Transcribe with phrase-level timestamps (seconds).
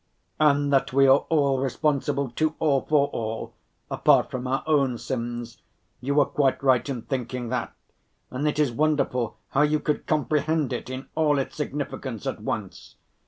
[0.39, 3.53] "And that we are all responsible to all for all,
[3.91, 5.61] apart from our own sins,
[5.99, 7.75] you were quite right in thinking that,
[8.31, 12.95] and it is wonderful how you could comprehend it in all its significance at once.